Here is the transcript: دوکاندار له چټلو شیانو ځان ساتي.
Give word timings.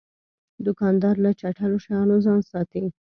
دوکاندار 0.65 1.15
له 1.25 1.31
چټلو 1.39 1.77
شیانو 1.85 2.15
ځان 2.25 2.39
ساتي. 2.51 2.83